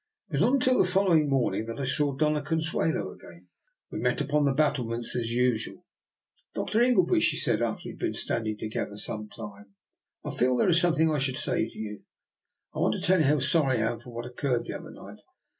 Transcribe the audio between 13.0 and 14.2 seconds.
you how sorry I am for